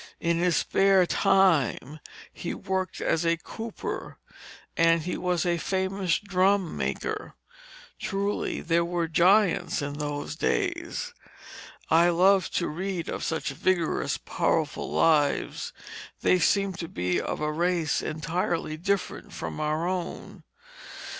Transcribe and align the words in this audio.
In 0.19 0.39
his 0.39 0.57
spare 0.57 1.05
time 1.05 1.99
he 2.33 2.55
worked 2.55 3.01
as 3.01 3.23
a 3.23 3.37
cooper, 3.37 4.17
and 4.75 5.03
he 5.03 5.15
was 5.15 5.45
a 5.45 5.59
famous 5.59 6.17
drum 6.17 6.75
maker. 6.75 7.35
Truly 7.99 8.61
there 8.61 8.83
were 8.83 9.07
giants 9.07 9.79
in 9.79 9.99
those 9.99 10.35
days. 10.35 11.13
I 11.91 12.09
love 12.09 12.49
to 12.53 12.67
read 12.67 13.09
of 13.09 13.23
such 13.23 13.49
vigorous, 13.51 14.17
powerful 14.17 14.91
lives; 14.91 15.71
they 16.21 16.39
seem 16.39 16.73
to 16.81 16.87
be 16.87 17.21
of 17.21 17.39
a 17.39 17.51
race 17.51 18.01
entirely 18.01 18.77
different 18.77 19.33
from 19.33 19.59
our 19.59 19.87
own. 19.87 20.43